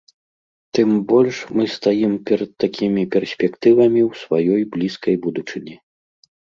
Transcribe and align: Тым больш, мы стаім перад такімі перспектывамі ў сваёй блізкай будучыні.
Тым 0.77 0.89
больш, 1.11 1.35
мы 1.57 1.67
стаім 1.75 2.13
перад 2.31 2.51
такімі 2.65 3.03
перспектывамі 3.19 4.01
ў 4.09 4.27
сваёй 4.27 4.61
блізкай 4.77 5.15
будучыні. 5.25 5.75